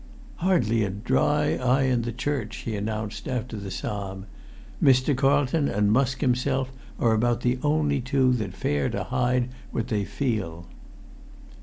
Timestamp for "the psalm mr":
3.55-5.15